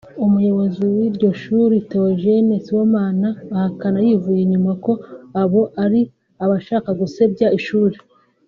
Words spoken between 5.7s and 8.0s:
ari abashaka gusebya ishuri